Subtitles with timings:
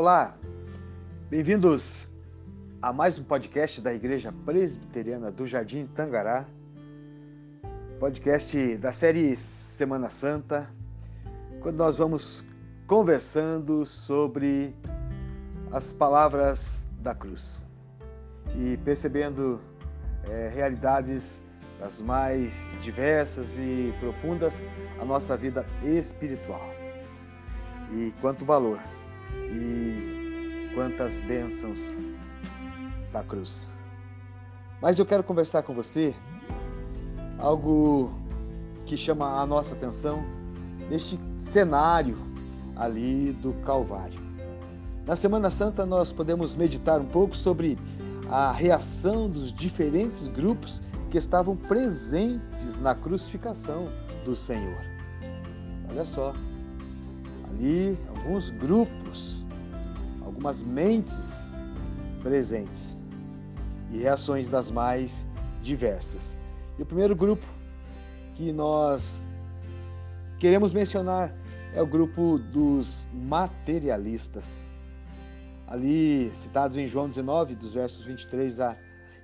[0.00, 0.34] Olá,
[1.28, 2.08] bem-vindos
[2.80, 6.46] a mais um podcast da Igreja Presbiteriana do Jardim Tangará,
[7.98, 10.70] podcast da série Semana Santa,
[11.60, 12.42] quando nós vamos
[12.86, 14.74] conversando sobre
[15.70, 17.68] as palavras da cruz
[18.56, 19.60] e percebendo
[20.30, 21.44] é, realidades
[21.78, 24.54] das mais diversas e profundas
[24.98, 26.70] a nossa vida espiritual.
[27.92, 28.80] E quanto valor
[29.52, 31.80] e quantas bênçãos
[33.12, 33.68] da cruz.
[34.80, 36.14] Mas eu quero conversar com você
[37.38, 38.12] algo
[38.86, 40.24] que chama a nossa atenção
[40.88, 42.16] neste cenário
[42.76, 44.18] ali do Calvário.
[45.06, 47.78] Na Semana Santa nós podemos meditar um pouco sobre
[48.30, 53.86] a reação dos diferentes grupos que estavam presentes na crucificação
[54.24, 54.78] do Senhor.
[55.90, 56.32] Olha só,
[57.60, 59.44] ali alguns grupos,
[60.24, 61.54] algumas mentes
[62.22, 62.96] presentes
[63.92, 65.26] e reações das mais
[65.62, 66.38] diversas.
[66.78, 67.46] E o primeiro grupo
[68.34, 69.24] que nós
[70.38, 71.34] queremos mencionar
[71.74, 74.64] é o grupo dos materialistas.
[75.66, 78.76] Ali citados em João 19, dos versos 23 a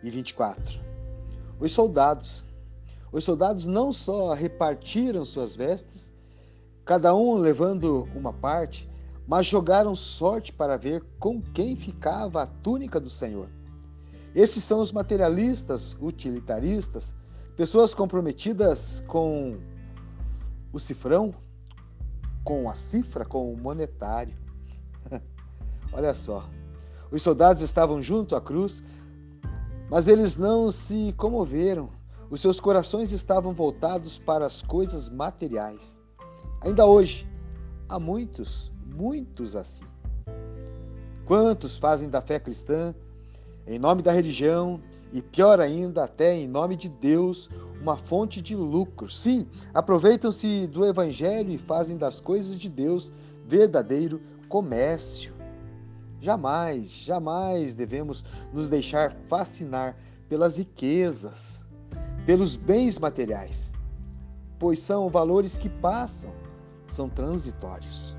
[0.02, 0.78] e 24.
[1.58, 2.44] Os soldados.
[3.10, 6.12] Os soldados não só repartiram suas vestes,
[6.86, 8.88] cada um levando uma parte,
[9.26, 13.48] mas jogaram sorte para ver com quem ficava a túnica do Senhor.
[14.32, 17.16] Esses são os materialistas utilitaristas,
[17.56, 19.58] pessoas comprometidas com
[20.72, 21.34] o cifrão,
[22.44, 24.36] com a cifra, com o monetário.
[25.92, 26.48] Olha só.
[27.10, 28.84] Os soldados estavam junto à cruz,
[29.90, 31.90] mas eles não se comoveram.
[32.30, 35.95] Os seus corações estavam voltados para as coisas materiais.
[36.66, 37.24] Ainda hoje,
[37.88, 39.84] há muitos, muitos assim.
[41.24, 42.92] Quantos fazem da fé cristã
[43.68, 44.80] em nome da religião
[45.12, 47.48] e, pior ainda, até em nome de Deus,
[47.80, 49.08] uma fonte de lucro.
[49.08, 53.12] Sim, aproveitam-se do Evangelho e fazem das coisas de Deus
[53.46, 55.32] verdadeiro comércio.
[56.20, 59.96] Jamais, jamais devemos nos deixar fascinar
[60.28, 61.62] pelas riquezas,
[62.26, 63.72] pelos bens materiais,
[64.58, 66.32] pois são valores que passam,
[66.92, 68.16] são transitórios.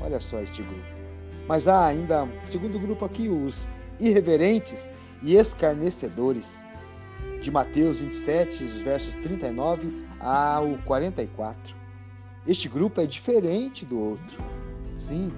[0.00, 0.98] Olha só este grupo.
[1.46, 3.68] Mas há ainda um segundo grupo aqui, os
[3.98, 4.90] irreverentes
[5.22, 6.62] e escarnecedores.
[7.42, 11.76] De Mateus 27, os versos 39 ao 44.
[12.46, 14.42] Este grupo é diferente do outro.
[14.96, 15.32] Sim,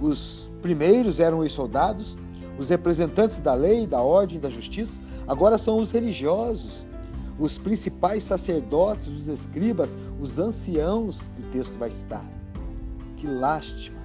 [0.00, 2.18] os primeiros eram os soldados,
[2.58, 6.86] os representantes da lei, da ordem, da justiça, agora são os religiosos,
[7.40, 12.24] os principais sacerdotes, os escribas, os anciãos que o texto vai citar.
[13.16, 13.98] Que lástima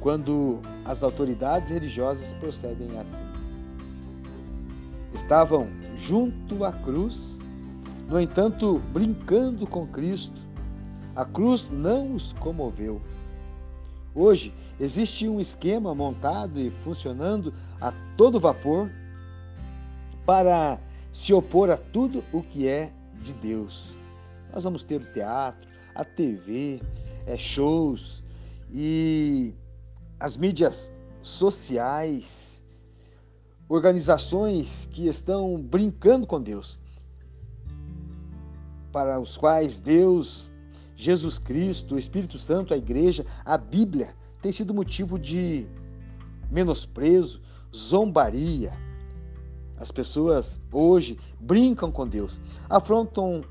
[0.00, 3.24] quando as autoridades religiosas procedem assim.
[5.12, 7.40] Estavam junto à cruz,
[8.08, 10.46] no entanto, brincando com Cristo.
[11.16, 13.02] A cruz não os comoveu.
[14.14, 18.88] Hoje existe um esquema montado e funcionando a todo vapor
[20.24, 20.78] para
[21.12, 22.92] se opor a tudo o que é
[23.22, 23.96] de Deus.
[24.52, 26.80] Nós vamos ter o teatro, a TV,
[27.26, 28.22] é, shows
[28.70, 29.54] e
[30.20, 32.62] as mídias sociais,
[33.68, 36.78] organizações que estão brincando com Deus,
[38.90, 40.50] para os quais Deus,
[40.96, 45.66] Jesus Cristo, o Espírito Santo, a igreja, a Bíblia tem sido motivo de
[46.50, 47.40] menosprezo,
[47.74, 48.72] zombaria.
[49.80, 53.44] As pessoas hoje brincam com Deus, afrontam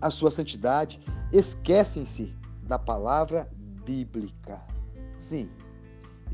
[0.00, 1.00] a sua santidade,
[1.32, 3.50] esquecem-se da palavra
[3.84, 4.62] bíblica.
[5.18, 5.50] Sim,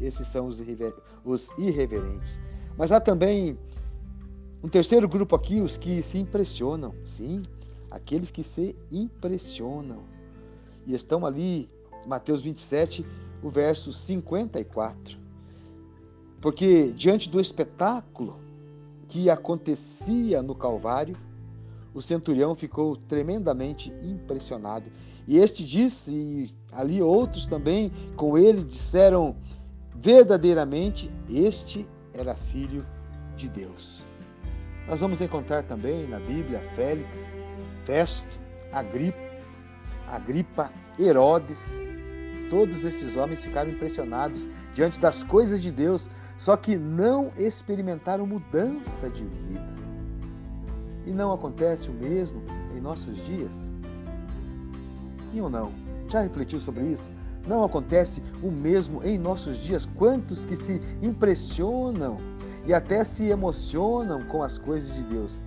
[0.00, 0.94] esses são os, irrever...
[1.24, 2.40] os irreverentes.
[2.76, 3.58] Mas há também
[4.62, 6.94] um terceiro grupo aqui, os que se impressionam.
[7.04, 7.40] Sim,
[7.90, 10.02] aqueles que se impressionam.
[10.86, 11.70] E estão ali,
[12.06, 13.06] Mateus 27,
[13.42, 15.18] o verso 54.
[16.40, 18.43] Porque diante do espetáculo
[19.04, 21.16] que acontecia no Calvário,
[21.92, 24.90] o centurião ficou tremendamente impressionado.
[25.26, 29.36] E este disse, e ali outros também com ele disseram
[29.94, 32.84] verdadeiramente: Este era filho
[33.36, 34.04] de Deus.
[34.86, 37.34] Nós vamos encontrar também na Bíblia Félix,
[37.84, 38.38] Festo,
[38.72, 39.18] Agripa,
[40.08, 41.80] Agripa, Herodes.
[42.50, 49.08] Todos esses homens ficaram impressionados diante das coisas de Deus, só que não experimentaram mudança
[49.10, 49.74] de vida.
[51.06, 52.42] E não acontece o mesmo
[52.76, 53.70] em nossos dias?
[55.30, 55.72] Sim ou não?
[56.08, 57.10] Já refletiu sobre isso?
[57.46, 59.88] não acontece o mesmo em nossos dias?
[59.96, 62.18] Quantos que se impressionam
[62.66, 65.40] e até se emocionam com as coisas de Deus,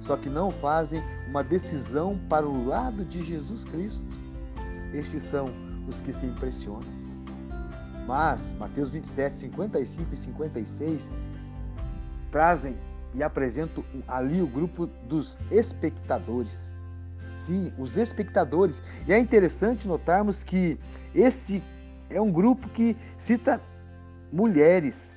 [0.00, 4.06] só que não fazem uma decisão para o lado de Jesus Cristo?
[4.92, 5.50] Estes são
[5.88, 6.86] os que se impressionam.
[8.06, 11.08] Mas Mateus 27, 55 e 56
[12.30, 12.76] trazem
[13.14, 16.72] e apresentam ali o grupo dos espectadores.
[17.46, 18.82] Sim, os espectadores.
[19.06, 20.78] E é interessante notarmos que
[21.14, 21.62] esse
[22.10, 23.60] é um grupo que cita
[24.32, 25.16] mulheres.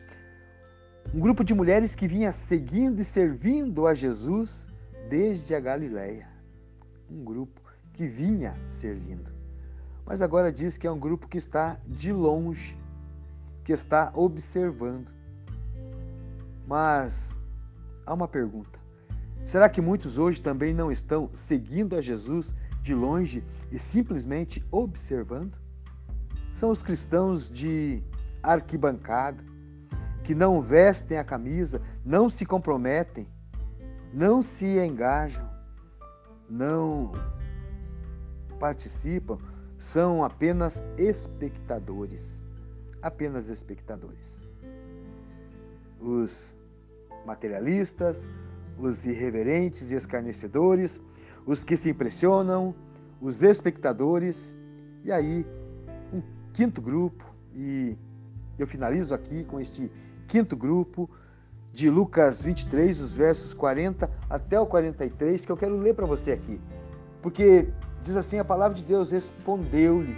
[1.14, 4.68] Um grupo de mulheres que vinha seguindo e servindo a Jesus
[5.10, 6.28] desde a Galileia.
[7.10, 7.62] Um grupo
[7.94, 9.41] que vinha servindo.
[10.12, 12.78] Mas agora diz que é um grupo que está de longe,
[13.64, 15.10] que está observando.
[16.68, 17.40] Mas
[18.06, 18.78] há uma pergunta:
[19.46, 23.42] será que muitos hoje também não estão seguindo a Jesus de longe
[23.72, 25.58] e simplesmente observando?
[26.52, 28.04] São os cristãos de
[28.44, 29.42] arquibancada,
[30.26, 33.30] que não vestem a camisa, não se comprometem,
[34.14, 35.50] não se engajam,
[36.50, 37.14] não
[38.60, 39.38] participam,
[39.82, 42.44] são apenas espectadores.
[43.02, 44.48] Apenas espectadores.
[46.00, 46.56] Os
[47.26, 48.28] materialistas,
[48.78, 51.04] os irreverentes e escarnecedores,
[51.48, 52.76] os que se impressionam,
[53.20, 54.56] os espectadores,
[55.04, 55.44] e aí
[56.14, 56.22] um
[56.54, 57.26] quinto grupo,
[57.56, 57.98] e
[58.60, 59.92] eu finalizo aqui com este
[60.28, 61.10] quinto grupo
[61.74, 66.32] de Lucas 23, os versos 40 até o 43, que eu quero ler para você
[66.32, 66.62] aqui.
[67.20, 67.68] Porque
[68.02, 70.16] diz assim: a palavra de Deus respondeu-lhe.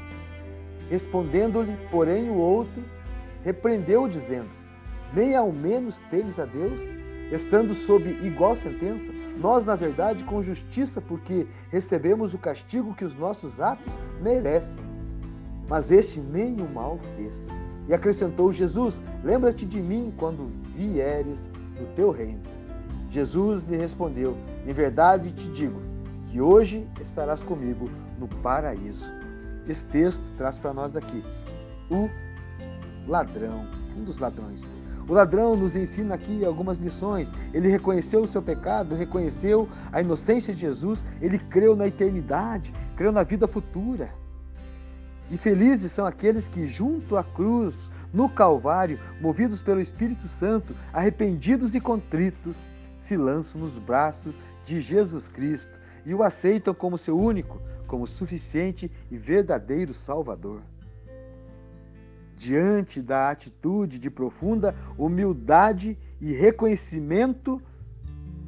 [0.89, 2.83] Respondendo-lhe, porém, o outro
[3.43, 4.49] repreendeu, dizendo:
[5.13, 6.81] Nem ao menos temes a Deus,
[7.31, 13.15] estando sob igual sentença, nós, na verdade, com justiça, porque recebemos o castigo que os
[13.15, 14.83] nossos atos merecem.
[15.67, 17.47] Mas este nem o mal fez.
[17.87, 22.41] E acrescentou Jesus: Lembra-te de mim quando vieres no teu reino.
[23.09, 25.92] Jesus lhe respondeu: Em verdade te digo
[26.33, 29.13] que hoje estarás comigo no paraíso.
[29.67, 31.23] Esse texto traz para nós aqui
[31.91, 32.09] o
[33.07, 34.67] ladrão, um dos ladrões.
[35.07, 37.31] O ladrão nos ensina aqui algumas lições.
[37.53, 43.11] Ele reconheceu o seu pecado, reconheceu a inocência de Jesus, ele creu na eternidade, creu
[43.11, 44.09] na vida futura.
[45.29, 51.75] E felizes são aqueles que, junto à cruz, no Calvário, movidos pelo Espírito Santo, arrependidos
[51.75, 52.67] e contritos,
[52.99, 58.91] se lançam nos braços de Jesus Cristo e o aceitam como seu único, como suficiente
[59.09, 60.61] e verdadeiro Salvador
[62.43, 67.61] diante da atitude de profunda humildade e reconhecimento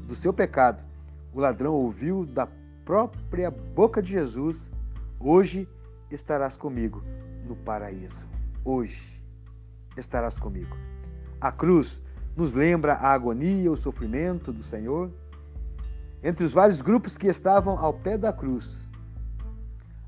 [0.06, 0.86] do seu pecado,
[1.34, 2.48] o ladrão ouviu da
[2.84, 4.72] própria boca de Jesus:
[5.20, 5.68] Hoje
[6.12, 7.04] estarás comigo
[7.48, 8.28] no paraíso.
[8.64, 9.24] Hoje
[9.98, 10.76] estarás comigo.
[11.40, 12.02] A cruz
[12.36, 15.10] nos lembra a agonia e o sofrimento do Senhor.
[16.26, 18.90] Entre os vários grupos que estavam ao pé da cruz,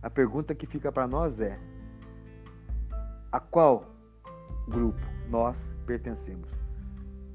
[0.01, 1.59] a pergunta que fica para nós é:
[3.31, 3.85] a qual
[4.67, 4.99] grupo
[5.29, 6.49] nós pertencemos.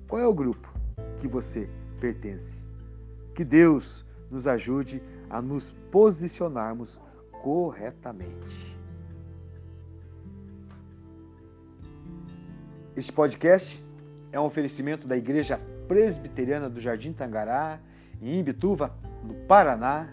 [0.09, 0.69] Qual é o grupo
[1.21, 1.71] que você
[2.01, 2.67] pertence?
[3.37, 5.01] Que Deus nos ajude
[5.31, 7.01] a nos posicionarmos
[7.41, 8.77] corretamente.
[12.97, 13.81] Este podcast
[14.33, 17.81] é um oferecimento da Igreja Presbiteriana do Jardim Tangará,
[18.23, 20.09] em Imbituva, no Paraná,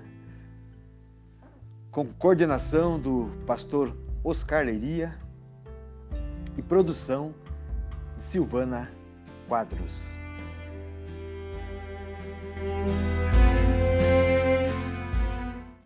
[1.92, 5.16] com coordenação do pastor Oscar Leiria
[6.58, 7.34] e produção
[8.18, 8.90] de Silvana
[9.48, 10.19] Quadros.